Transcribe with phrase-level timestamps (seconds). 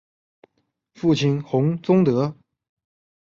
[0.95, 2.35] 父亲洪宗德。